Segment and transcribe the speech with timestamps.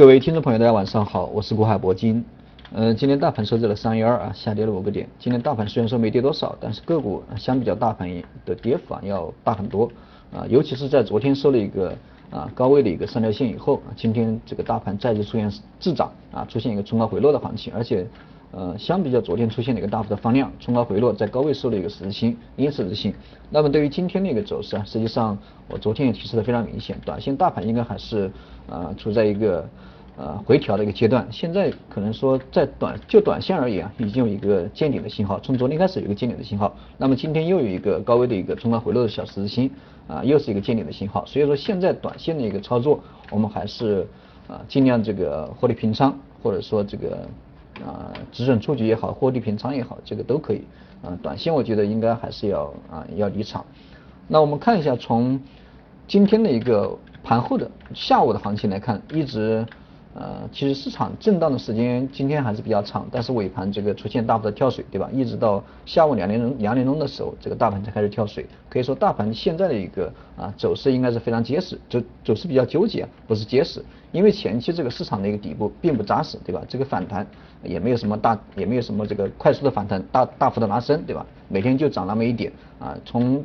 [0.00, 2.24] 各位听众朋友，大家晚上好，我是国海铂金。
[2.72, 5.06] 呃，今天大盘收在了三一二啊，下跌了五个点。
[5.18, 8.08] 今天大盘虽然说没跌多少，但是个股相比较大盘
[8.46, 9.92] 的跌幅啊要大很多
[10.32, 11.94] 啊，尤其是在昨天收了一个
[12.30, 18.06] 啊高位的一个三条线以后，今天这个大盘再次出现滞涨啊，出现一个冲高回落的行情，而且。
[18.52, 23.14] 呃，相比较昨天出现了一个大幅的放量，冲高回落，在高位收了一个十字星，阴十字星。
[23.48, 25.38] 那么对于今天的一个走势啊，实际上
[25.68, 28.28] 我昨天也提示的非常明显，短线大盘应该还是
[28.68, 29.64] 啊处在一个
[30.16, 31.26] 呃回调的一个阶段。
[31.30, 36.74] 现在可能说在短就短线而言啊，已经有一个见顶的信号，从昨天开始有一个见顶的信号。
[36.96, 39.70] 那么今天又有一个高位的一个冲高回落的小十字星
[40.06, 41.24] 啊，又是一个见顶的信号。
[41.26, 44.06] 所以说现在短线的一个操作，我们还是
[44.48, 47.26] 啊尽量这个获利平仓，或者说这个。
[47.86, 50.62] 啊，止损出局也好，获利平仓也好，这个都可以。
[51.02, 53.64] 啊，短线我觉得应该还是要啊要离场。
[54.28, 55.40] 那我们看一下从
[56.06, 59.64] 今天的一个盘后的下午的行情来看，一直。
[60.12, 65.08] 呃，其实市场震荡的时间今天还是比较长，但是尾盘这个出现大幅的跳水，对吧？
[65.12, 68.44] 一直到下午两点钟两点钟的时候，这个大盘才开始跳水。
[68.68, 73.80] 可以说大盘现在的一个啊走势应该是非常结实，走走势比较纠结，不是结实。
[74.10, 76.60] 因为前期这个市场的一个底部并不扎实，对吧？
[76.68, 77.24] 这个反弹
[77.62, 81.24] 也没有什么大，也没有什么这个快速的反弹，大大幅的拉升，对吧？
[81.48, 83.44] 每天就涨那么一点啊，从。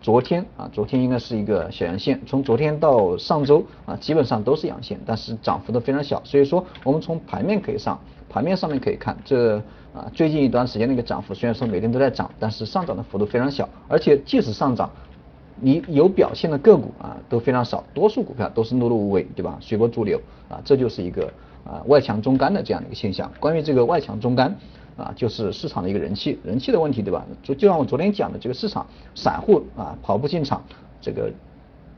[0.00, 6.22] 昨天啊，昨天应该是一个小阳线，从昨天到上周啊，基本上都是阳线，但是涨幅都非常小。
[6.24, 9.56] 所以说，我们从盘面可以上，盘面上面可以看，这
[9.92, 14.88] 啊最近一段时间的一个涨幅，虽然说每天都在涨，但是上涨的幅度非常小，而且即使上涨，
[15.60, 19.58] 你有表现的个股啊都非常少，多数股票都是碌碌无为，对吧？
[19.60, 21.24] 随波逐流啊，这就是一个
[21.64, 23.32] 啊外强中干的这样的一个现象。
[23.40, 24.54] 关于这个外强中干。
[24.96, 27.24] 啊，就是市场的一个人气，人气的问题，对吧？
[27.42, 30.62] 就就像我昨天讲的，这个市场散户啊跑步进场，
[31.02, 31.30] 这个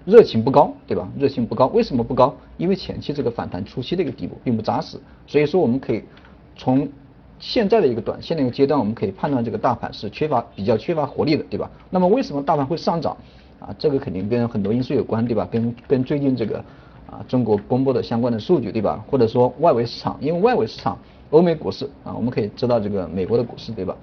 [0.04, 1.08] 热情不高，对吧？
[1.16, 2.34] 热情不高，为什么不高？
[2.56, 6.02] 因为前期这个反弹初期的一个底部并不扎实，所以说我们可以
[6.56, 6.88] 从
[7.38, 11.70] 现在的一个短线的一个阶段，我们可以判断这个大盘是缺乏比较缺乏活力的，对吧？
[11.90, 13.16] 那么为什么大盘会上涨？
[13.60, 15.46] 啊，这个肯定跟很多因素有关，对吧？
[15.48, 16.58] 跟跟最近这个
[17.06, 19.04] 啊中国公布的相关的数据，对吧？
[19.08, 20.98] 或者说外围市场，因为外围市场。
[21.30, 23.96] 欧美股市啊，我们可以知道这个美国的股市对吧？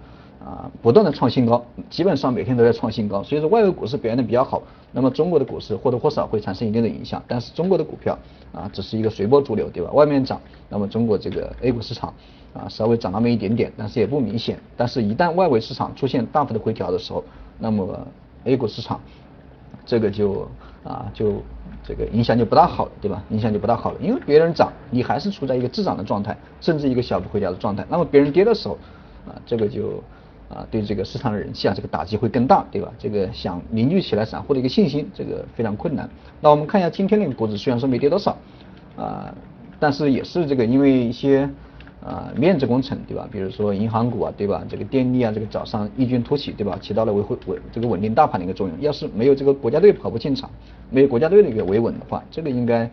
[0.43, 8.15] 啊，不断的创新高，基本上每天都在创新高，所以说外围股市表现的比较好，那么中国的股市或多或少会产生一定的影响，但是中国的股票
[8.53, 9.91] 啊，只是一个随波逐流对吧？
[9.91, 12.13] 外面涨，那么中国这个 A 股市场
[12.53, 17.23] 啊稍微涨那么一点点，但是也不明显，但是一旦外围市场出现大幅的回调的时候，
[17.57, 18.07] 那么
[18.43, 19.01] A 股市场
[19.83, 20.47] 这个就
[20.83, 21.41] 啊就。
[21.87, 23.23] 这个影响就不大好了，对吧？
[23.29, 27.85] 影响就不大好了，因为别人涨，你还是处在一个滞涨的状态，甚至一个小幅回调的状态。
[27.89, 28.75] 那么别人跌的时候，
[29.27, 30.03] 啊，这个就
[30.49, 32.91] 啊对这个市场的人气啊，这个打击会更大，对吧？
[32.97, 36.09] 这个想凝聚起来散户的一个信心，这个非常困难。
[36.41, 38.35] 那我们看一下今天那个股指，虽然说没跌多少，
[38.97, 39.33] 啊，
[39.79, 41.49] 但是也是这个因为一些。
[42.05, 43.27] 啊，面子工程对吧？
[43.31, 44.63] 比如说银行股啊，对吧？
[44.69, 46.77] 这个电力啊，这个早上异军突起对吧？
[46.79, 48.79] 起到了维护稳这个稳定大盘的一个作用。
[48.79, 50.47] 要是没有这个国家队跑步进场，
[50.91, 52.83] 没有国家队的一个维稳的话，这个应该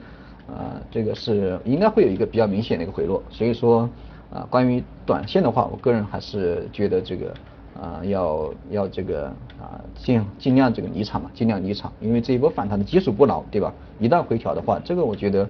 [0.49, 3.23] 啊，这个是应该会有一个比较明显的一个回落。
[3.29, 3.87] 所以说
[4.33, 7.35] 啊，关于短线的话，我个人还是觉得这个
[7.79, 9.27] 啊，要要这个
[9.61, 13.75] 啊，尽尽量这个离场嘛，尽量离场，因为这一波反弹的基础不牢，对吧？
[14.01, 15.47] 一旦回调的话，这个我觉得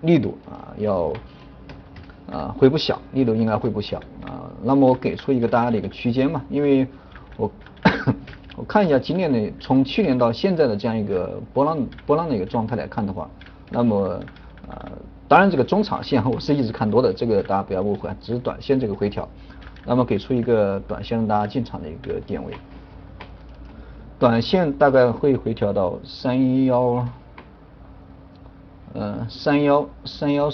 [0.00, 1.12] 力度啊要。
[2.30, 4.48] 啊，会不小，力度应该会不小啊。
[4.62, 6.86] 那么我给出一个大家的一个区间嘛，因为
[7.36, 7.50] 我
[8.56, 13.28] 我看一下今年的从去年到现在的这样一个波浪波浪的一个状态来看的话，
[13.68, 14.20] 那么
[14.68, 14.92] 呃，
[15.26, 19.28] 当然这个中长线我是一直看多的，这个大家不要误会，只是短线这个回调。
[19.84, 22.52] 那么给出一个短线让大家进场的一个点位，
[24.20, 27.04] 短线大概会回调到三幺，
[28.92, 30.48] 呃，三幺三幺。